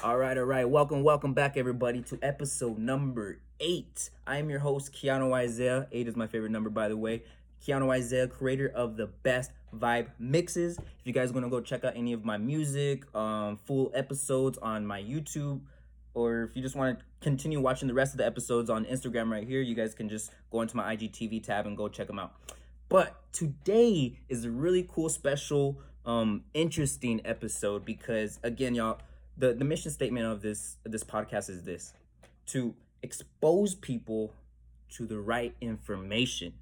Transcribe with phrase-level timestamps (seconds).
[0.00, 0.68] All right, all right.
[0.68, 4.10] Welcome, welcome back, everybody, to episode number eight.
[4.28, 5.88] I am your host, Keanu Isaiah.
[5.90, 7.24] Eight is my favorite number, by the way.
[7.66, 10.78] Keanu Isaiah, creator of the best vibe mixes.
[10.78, 14.56] If you guys want to go check out any of my music, um, full episodes
[14.58, 15.62] on my YouTube,
[16.14, 19.32] or if you just want to continue watching the rest of the episodes on Instagram
[19.32, 22.20] right here, you guys can just go into my IGTV tab and go check them
[22.20, 22.34] out.
[22.88, 29.00] But today is a really cool, special, um, interesting episode because again, y'all
[29.38, 31.94] the, the mission statement of this this podcast is this
[32.46, 34.32] to expose people
[34.90, 36.52] to the right information.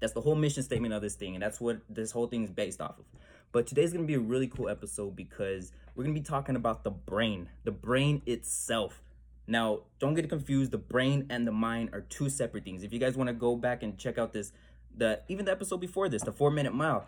[0.00, 2.50] That's the whole mission statement of this thing and that's what this whole thing is
[2.50, 3.04] based off of.
[3.52, 6.90] But today's to be a really cool episode because we're to be talking about the
[6.90, 9.02] brain the brain itself.
[9.46, 12.82] Now don't get confused the brain and the mind are two separate things.
[12.82, 14.52] If you guys want to go back and check out this
[14.96, 17.06] the even the episode before this the four minute mile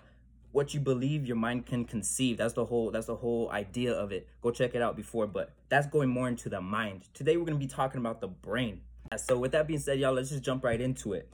[0.56, 2.38] what you believe your mind can conceive.
[2.38, 4.26] That's the whole that's the whole idea of it.
[4.40, 7.02] Go check it out before but that's going more into the mind.
[7.12, 8.80] Today we're going to be talking about the brain.
[9.18, 11.28] So with that being said y'all let's just jump right into it.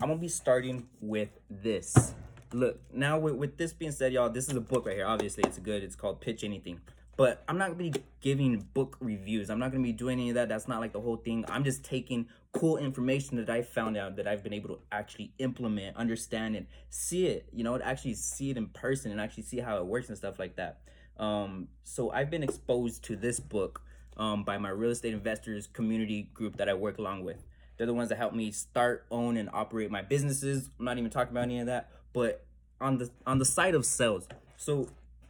[0.00, 2.14] I'm going to be starting with this.
[2.54, 5.06] Look now with, with this being said y'all this is a book right here.
[5.06, 5.82] Obviously it's good.
[5.82, 6.80] It's called pitch anything
[7.22, 9.48] but I'm not gonna be giving book reviews.
[9.48, 10.48] I'm not gonna be doing any of that.
[10.48, 11.44] That's not like the whole thing.
[11.46, 15.32] I'm just taking cool information that I found out that I've been able to actually
[15.38, 17.46] implement, understand, and see it.
[17.52, 20.40] You know, actually see it in person and actually see how it works and stuff
[20.40, 20.80] like that.
[21.16, 23.82] Um, so I've been exposed to this book
[24.16, 27.46] um, by my real estate investors community group that I work along with.
[27.76, 30.70] They're the ones that help me start, own, and operate my businesses.
[30.76, 32.44] I'm not even talking about any of that, but
[32.80, 34.26] on the on the side of sales.
[34.56, 34.88] So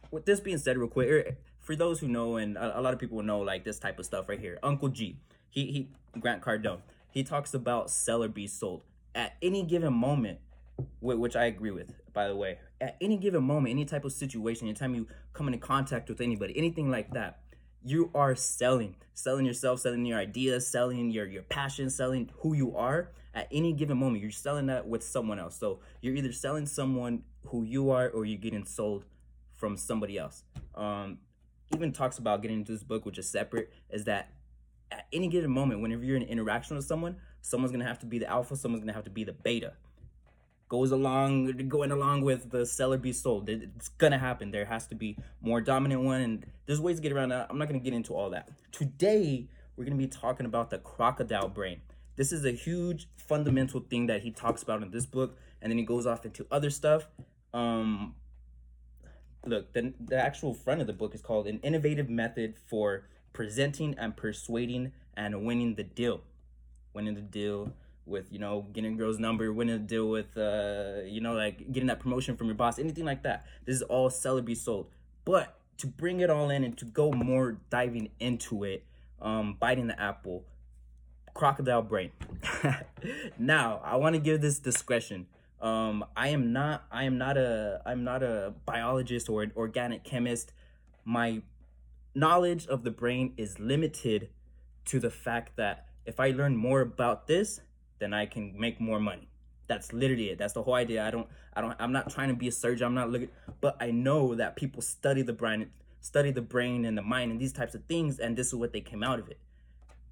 [0.09, 2.93] with this being said, real quick er, for those who know, and a, a, lot
[2.93, 4.59] of people know like this type of stuff right here.
[4.61, 5.17] Uncle G,
[5.49, 8.83] he he Grant Cardone, he talks about sell or be sold
[9.15, 10.39] at any given moment,
[11.01, 11.93] which I agree with.
[12.11, 15.59] By the way, at any given moment, any type of situation, anytime you come into
[15.59, 17.39] contact with anybody, anything like that,
[17.83, 22.75] you are selling, selling yourself, selling your ideas, selling your your passion, selling who you
[22.75, 23.09] are.
[23.35, 25.57] At any given moment, you're selling that with someone else.
[25.57, 29.05] So you're either selling someone who you are, or you're getting sold
[29.55, 30.43] from somebody else.
[30.75, 31.17] Um,
[31.73, 34.29] even talks about getting into this book, which is separate, is that
[34.91, 38.19] at any given moment, whenever you're in interaction with someone, someone's gonna have to be
[38.19, 39.73] the alpha, someone's gonna have to be the beta.
[40.69, 43.49] Goes along, going along with the sell or be sold.
[43.49, 44.51] It's gonna happen.
[44.51, 47.47] There has to be more dominant one, and there's ways to get around that.
[47.49, 48.49] I'm not gonna get into all that.
[48.71, 51.81] Today, we're gonna be talking about the crocodile brain.
[52.15, 55.77] This is a huge fundamental thing that he talks about in this book, and then
[55.77, 57.07] he goes off into other stuff.
[57.53, 58.15] Um,
[59.45, 63.95] look, the, the actual front of the book is called An Innovative Method for Presenting
[63.97, 66.21] and Persuading and Winning the Deal.
[66.93, 67.73] Winning the deal
[68.05, 71.71] with, you know, getting a girl's number, winning the deal with, uh, you know, like
[71.71, 73.45] getting that promotion from your boss, anything like that.
[73.65, 74.87] This is all sell or be sold.
[75.25, 78.85] But to bring it all in and to go more diving into it,
[79.21, 80.43] um, biting the apple,
[81.33, 82.11] crocodile brain.
[83.39, 85.27] now, I want to give this discretion
[85.63, 86.83] um, I am not.
[86.91, 87.81] I am not a.
[87.85, 90.51] I'm not a biologist or an organic chemist.
[91.05, 91.41] My
[92.13, 94.29] knowledge of the brain is limited
[94.85, 97.61] to the fact that if I learn more about this,
[97.99, 99.29] then I can make more money.
[99.67, 100.37] That's literally it.
[100.37, 101.07] That's the whole idea.
[101.07, 101.27] I don't.
[101.53, 101.75] I don't.
[101.79, 102.85] I'm not trying to be a surgeon.
[102.85, 103.29] I'm not looking.
[103.61, 105.69] But I know that people study the brain,
[106.01, 108.73] study the brain and the mind and these types of things, and this is what
[108.73, 109.39] they came out of it.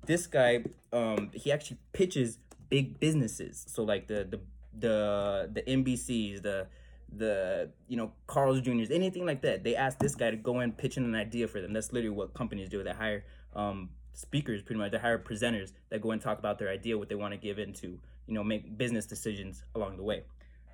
[0.05, 0.63] This guy,
[0.93, 2.39] um, he actually pitches
[2.69, 3.65] big businesses.
[3.67, 4.39] So like the the
[4.77, 6.67] the the NBCs, the
[7.15, 9.63] the you know Carl's Juniors, anything like that.
[9.63, 11.73] They ask this guy to go in pitching an idea for them.
[11.73, 12.83] That's literally what companies do.
[12.83, 14.91] They hire um, speakers, pretty much.
[14.91, 17.59] They hire presenters that go and talk about their idea, what they want to give
[17.59, 20.23] into, you know, make business decisions along the way.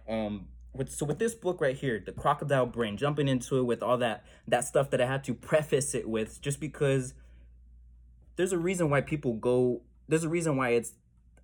[0.08, 3.82] Um, with so with this book right here, the Crocodile Brain, jumping into it with
[3.82, 7.14] all that that stuff that I had to preface it with, just because
[8.36, 9.82] there's a reason why people go.
[10.08, 10.94] There's a reason why it's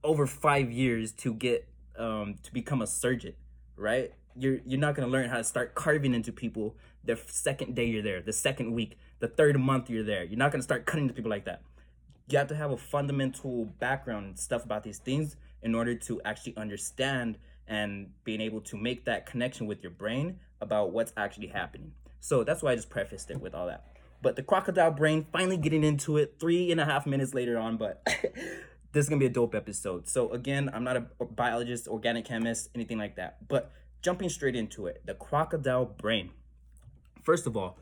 [0.03, 1.67] over five years to get
[1.97, 3.33] um, to become a surgeon,
[3.75, 4.13] right?
[4.35, 8.01] You're you're not gonna learn how to start carving into people the second day you're
[8.01, 10.23] there, the second week, the third month you're there.
[10.23, 11.61] You're not gonna start cutting into people like that.
[12.29, 16.21] You have to have a fundamental background and stuff about these things in order to
[16.23, 17.37] actually understand
[17.67, 21.91] and being able to make that connection with your brain about what's actually happening.
[22.19, 23.85] So that's why I just prefaced it with all that.
[24.21, 27.75] But the crocodile brain, finally getting into it three and a half minutes later on,
[27.75, 28.07] but
[28.93, 30.07] this is gonna be a dope episode.
[30.07, 33.47] So again, I'm not a biologist, organic chemist, anything like that.
[33.47, 36.29] But jumping straight into it, the crocodile brain.
[37.23, 37.77] First of all,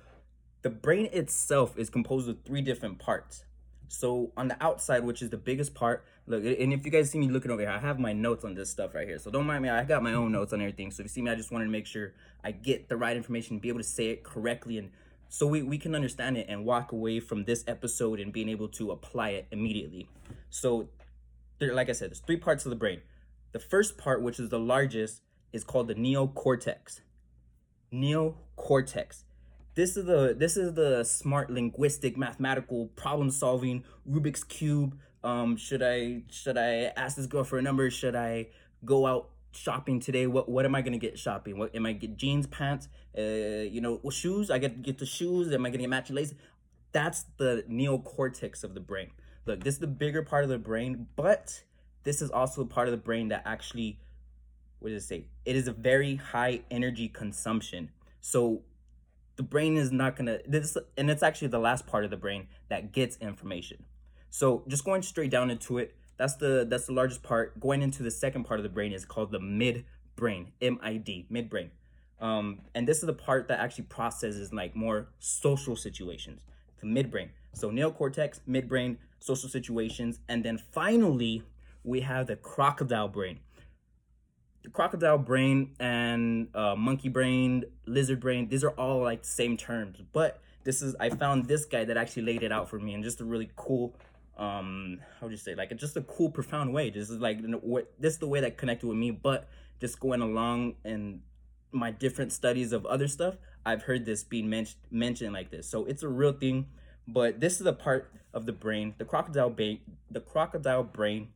[0.62, 3.44] the brain itself is composed of three different parts.
[3.90, 7.20] So on the outside, which is the biggest part, look, and if you guys see
[7.20, 9.20] me looking over here, I have my notes on this stuff right here.
[9.20, 10.92] So don't mind me, I got my own notes on everything.
[10.92, 13.18] So if you see me, I just wanted to make sure I get the right
[13.18, 14.92] information, be able to say it correctly and
[15.34, 18.68] so we, we can understand it and walk away from this episode and being able
[18.68, 20.10] to apply it immediately.
[20.50, 20.90] So
[21.62, 23.02] like I said, there's three parts of the brain.
[23.52, 25.22] The first part, which is the largest,
[25.54, 27.02] is called the neocortex.
[27.94, 29.24] Neocortex.
[29.76, 34.98] This is the this is the smart linguistic mathematical problem solving Rubik's cube.
[35.24, 37.90] Um, should I should I ask this girl for a number?
[37.90, 38.48] Should I
[38.84, 40.28] go out shopping today?
[40.28, 41.58] What what am I gonna get shopping?
[41.58, 44.52] What am I get jeans, pants, uh, you know, well, shoes?
[44.52, 45.54] I get get the shoes.
[45.54, 46.36] Am I gonna get matching laces?
[46.92, 49.12] That's the neocortex of the brain.
[49.46, 51.64] Look, this is the bigger part of the brain, but
[52.04, 54.00] this is also a part of the brain that actually,
[54.80, 55.26] what does it say?
[55.46, 57.90] It is a very high energy consumption.
[58.22, 58.62] So
[59.36, 62.48] the brain is not gonna this, and it's actually the last part of the brain
[62.70, 63.84] that gets information.
[64.30, 67.60] So just going straight down into it, that's the that's the largest part.
[67.60, 71.70] Going into the second part of the brain is called the midbrain, M-I-D, midbrain.
[72.20, 76.44] Um, and this is the part that actually processes like more social situations,
[76.80, 77.30] the midbrain.
[77.54, 81.44] So neocortex, midbrain, social situations, and then finally
[81.84, 83.40] we have the crocodile brain.
[84.64, 89.58] The crocodile brain and uh, monkey brain, lizard brain, these are all like the same
[89.58, 92.94] terms, but this is I found this guy that actually laid it out for me
[92.94, 93.96] in just a really cool
[94.38, 96.90] um how would you say like just a cool profound way.
[96.90, 97.40] This is like
[98.00, 99.12] this is the way that connected with me.
[99.12, 99.48] But
[99.80, 101.22] just going along and
[101.72, 103.36] my different studies of other stuff
[103.66, 105.68] i've heard this being mentioned mentioned like this.
[105.68, 106.68] So it's a real thing
[107.08, 111.30] but this is a part of the brain the crocodile brain the crocodile brain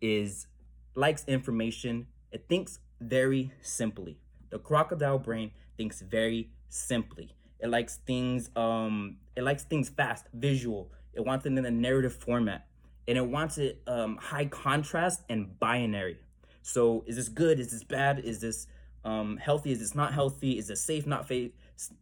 [0.00, 0.46] is
[0.94, 4.18] likes information it thinks very simply
[4.50, 7.30] the crocodile brain thinks very simply
[7.60, 12.14] it likes things um it likes things fast visual it wants it in a narrative
[12.14, 12.68] format
[13.08, 16.18] and it wants it um, high contrast and binary.
[16.62, 17.58] So is this good?
[17.58, 18.20] Is this bad?
[18.20, 18.66] Is this
[19.08, 19.72] um, healthy?
[19.72, 20.58] Is this not healthy?
[20.58, 21.06] Is this safe?
[21.06, 21.52] Not safe?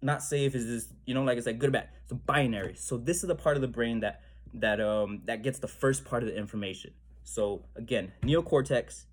[0.03, 0.55] Not safe?
[0.55, 1.89] Is this you know like I said, good or bad?
[2.09, 2.75] So binary.
[2.77, 4.23] So this is the part of the brain that
[4.55, 6.93] that um that gets the first part of the information.
[7.25, 9.05] So again, neocortex,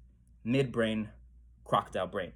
[0.45, 1.09] midbrain,
[1.65, 2.31] crocodile brain.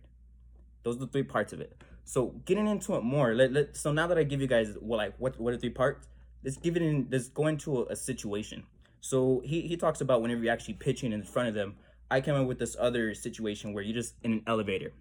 [0.84, 1.82] Those are the three parts of it.
[2.04, 4.98] So getting into it more, let, let so now that I give you guys well,
[4.98, 6.08] like what what are three parts?
[6.44, 8.64] let's give it in let's go into a, a, situation
[9.02, 11.76] so he, he talks about whenever you're actually pitching in front of them
[12.10, 14.94] i came up with this other situation where you're just in an elevator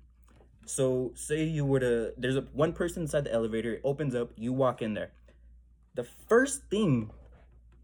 [0.67, 4.31] so say you were to there's a one person inside the elevator it opens up
[4.37, 5.11] you walk in there
[5.95, 7.11] the first thing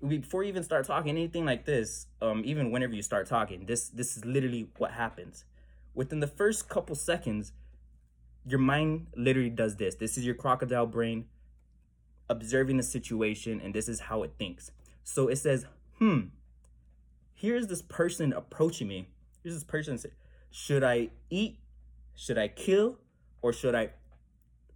[0.06, 3.88] before you even start talking anything like this um even whenever you start talking this
[3.88, 5.44] this is literally what happens
[5.94, 7.52] within the first couple seconds
[8.44, 11.26] your mind literally does this this is your crocodile brain
[12.32, 14.73] observing the situation and this is how it thinks.
[15.05, 15.67] So it says,
[15.99, 16.20] hmm,
[17.35, 19.08] here's this person approaching me.
[19.43, 19.99] Here's this person
[20.50, 21.58] should I eat?
[22.14, 22.99] Should I kill?
[23.41, 23.91] Or should I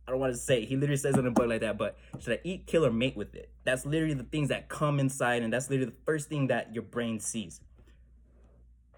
[0.06, 2.34] I don't want to say he literally says in a book like that, but should
[2.34, 3.50] I eat, kill, or mate with it?
[3.64, 6.84] That's literally the things that come inside, and that's literally the first thing that your
[6.84, 7.60] brain sees.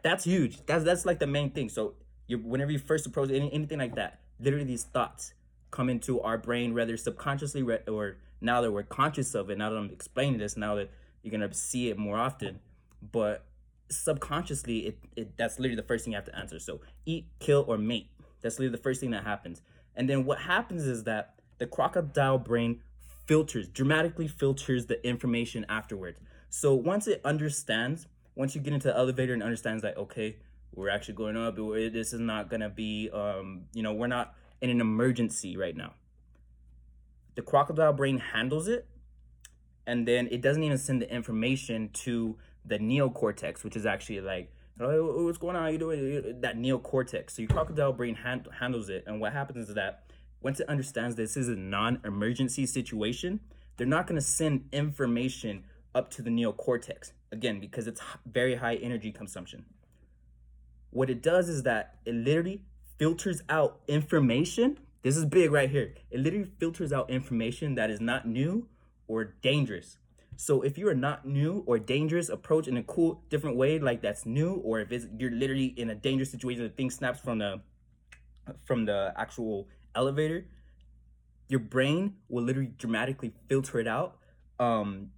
[0.02, 0.64] That's huge.
[0.66, 1.70] That's that's like the main thing.
[1.70, 1.94] So
[2.26, 5.32] you whenever you first approach any, anything like that, literally these thoughts
[5.70, 9.76] come into our brain, whether subconsciously or now that we're conscious of it, now that
[9.76, 10.90] I'm explaining this, now that
[11.22, 12.60] you're gonna see it more often,
[13.12, 13.46] but
[13.90, 16.58] subconsciously, it, it that's literally the first thing you have to answer.
[16.58, 18.10] So eat, kill, or mate.
[18.40, 19.62] That's literally the first thing that happens.
[19.96, 22.80] And then what happens is that the crocodile brain
[23.26, 26.18] filters, dramatically filters the information afterwards.
[26.50, 30.36] So once it understands, once you get into the elevator and understands that, okay,
[30.74, 34.70] we're actually going up, this is not gonna be, um, you know, we're not in
[34.70, 35.94] an emergency right now
[37.38, 38.84] the crocodile brain handles it
[39.86, 44.52] and then it doesn't even send the information to the neocortex which is actually like
[44.78, 45.62] what's going on?
[45.62, 46.40] How you doing?
[46.40, 47.32] That neocortex.
[47.32, 50.04] So your crocodile brain hand- handles it and what happens is that
[50.40, 53.40] once it understands this is a non-emergency situation
[53.76, 57.12] they're not going to send information up to the neocortex.
[57.30, 59.64] Again because it's very high energy consumption.
[60.90, 62.62] What it does is that it literally
[62.98, 64.78] filters out information.
[65.02, 65.94] This is big right here.
[66.10, 68.68] It literally filters out information that is not new
[69.06, 69.98] or dangerous.
[70.40, 74.02] So if you are not new or dangerous, approach in a cool, different way, like
[74.02, 77.38] that's new, or if it's you're literally in a dangerous situation, the thing snaps from
[77.38, 77.60] the
[78.64, 79.66] from the actual
[79.96, 80.46] elevator,
[81.48, 84.18] your brain will literally dramatically filter it out.
[84.60, 85.10] Um,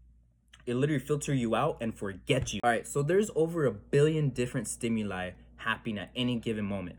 [0.65, 2.61] it literally filter you out and forget you.
[2.65, 6.97] All right, so there's over a billion different stimuli happening at any given moment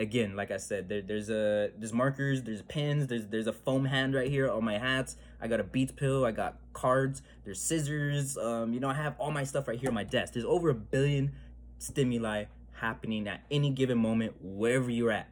[0.00, 3.84] again, like I said, there, there's a there's markers, there's pens, there's there's a foam
[3.84, 5.16] hand right here on my hats.
[5.40, 8.36] I got a Beats pill, I got cards, there's scissors.
[8.36, 10.34] Um, you know, I have all my stuff right here on my desk.
[10.34, 11.32] There's over a billion
[11.78, 15.28] stimuli happening at any given moment, wherever you're at.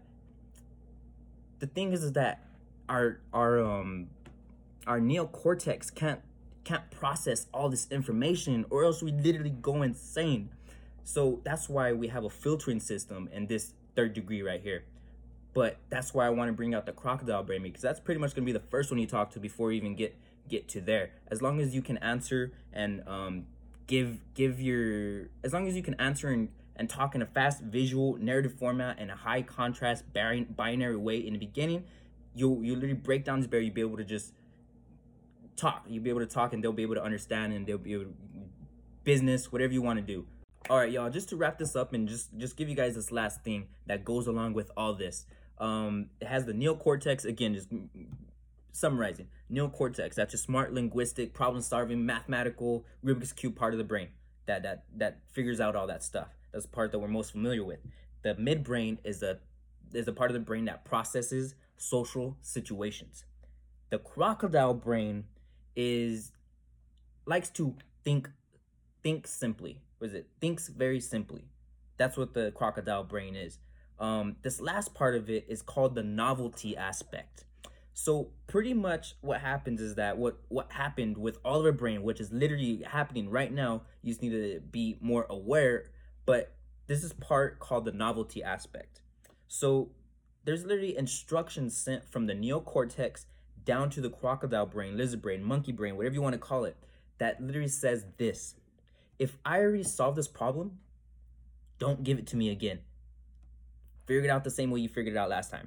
[1.58, 2.44] The thing is, is that
[2.88, 4.08] our our um
[4.86, 6.20] our neocortex can't
[6.64, 10.50] can't process all this information or else we literally go insane.
[11.04, 14.84] So that's why we have a filtering system in this third degree right here.
[15.54, 18.34] But that's why I want to bring out the crocodile brain because that's pretty much
[18.34, 20.14] to be the first one you talk to before you even get
[20.48, 21.10] get to there.
[21.28, 23.46] As long as you can answer and um,
[23.86, 27.60] give give your as long as you can answer and and talk in a fast
[27.60, 31.84] visual narrative format and a high contrast binary way in the beginning,
[32.34, 33.66] you'll you literally break down this barrier.
[33.66, 34.32] You'll be able to just
[35.56, 35.84] talk.
[35.88, 38.04] You'll be able to talk and they'll be able to understand and they'll be able
[38.04, 38.14] to
[39.04, 40.26] business, whatever you want to do.
[40.70, 43.10] All right, y'all, just to wrap this up and just just give you guys this
[43.10, 45.24] last thing that goes along with all this.
[45.58, 47.68] Um, it has the neocortex again, just
[48.78, 49.28] summarizing.
[49.50, 54.08] Neocortex, that's a smart linguistic, problem-solving, mathematical, Rubik's cube part of the brain
[54.46, 56.28] that that that figures out all that stuff.
[56.52, 57.78] That's the part that we're most familiar with.
[58.22, 59.38] The midbrain is a
[59.92, 63.24] is a part of the brain that processes social situations.
[63.90, 65.24] The crocodile brain
[65.76, 66.32] is
[67.26, 68.28] likes to think
[69.02, 69.82] think simply.
[70.00, 71.44] Was it thinks very simply?
[71.96, 73.58] That's what the crocodile brain is.
[73.98, 77.44] Um, this last part of it is called the novelty aspect.
[78.00, 82.04] So pretty much what happens is that what what happened with all of our brain,
[82.04, 85.86] which is literally happening right now, you just need to be more aware.
[86.24, 86.54] But
[86.86, 89.00] this is part called the novelty aspect.
[89.48, 89.90] So
[90.44, 93.24] there's literally instructions sent from the neocortex
[93.64, 96.76] down to the crocodile brain, lizard brain, monkey brain, whatever you want to call it,
[97.18, 98.54] that literally says this.
[99.18, 100.78] If I already solved this problem,
[101.80, 102.78] don't give it to me again.
[104.06, 105.66] Figure it out the same way you figured it out last time.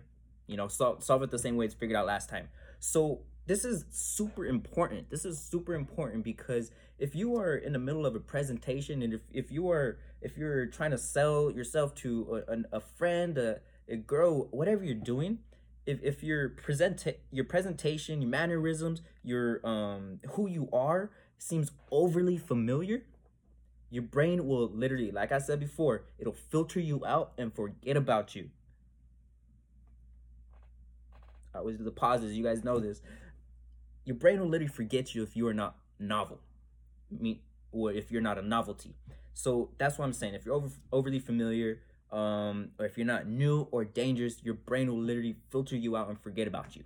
[0.52, 2.50] You know, solve, solve it the same way it's figured out last time.
[2.80, 5.10] So this is super important.
[5.10, 9.14] This is super important because if you are in the middle of a presentation and
[9.14, 13.60] if, if you are if you're trying to sell yourself to a, a friend, a,
[13.90, 15.40] a girl, whatever you're doing,
[15.86, 22.38] if, if your present your presentation, your mannerisms, your um who you are seems overly
[22.38, 23.04] familiar,
[23.90, 28.36] your brain will literally, like I said before, it'll filter you out and forget about
[28.36, 28.50] you.
[31.54, 33.02] I always do the pauses, you guys know this.
[34.06, 36.40] Your brain will literally forget you if you are not novel.
[37.10, 37.40] Mean,
[37.72, 38.96] or if you're not a novelty.
[39.34, 40.34] So that's what I'm saying.
[40.34, 41.80] If you're over, overly familiar,
[42.12, 46.10] um, or if you're not new or dangerous, your brain will literally filter you out
[46.10, 46.84] and forget about you.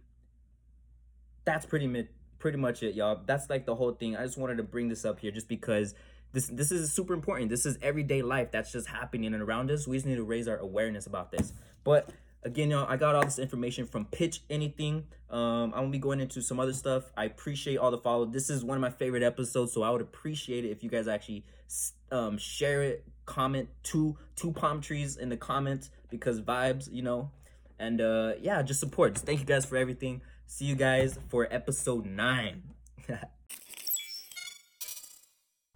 [1.46, 2.08] That's pretty
[2.40, 3.22] pretty much it, y'all.
[3.26, 4.16] That's like the whole thing.
[4.16, 5.96] I just wanted to bring this up here just because
[6.34, 7.50] this this is super important.
[7.50, 9.88] This is everyday life that's just happening and around us.
[9.88, 11.54] We just need to raise our awareness about this.
[11.84, 12.10] But
[12.46, 15.04] again, y'all, I got all this information from Pitch Anything.
[15.30, 17.12] Um, I'm gonna be going into some other stuff.
[17.18, 18.26] I appreciate all the follow.
[18.26, 21.08] This is one of my favorite episodes, so I would appreciate it if you guys
[21.08, 21.44] actually
[22.12, 27.32] um, share it, comment two two palm trees in the comments because vibes, you know.
[27.80, 29.16] And uh, yeah, just support.
[29.16, 30.22] Just thank you guys for everything.
[30.46, 32.62] See you guys for episode nine.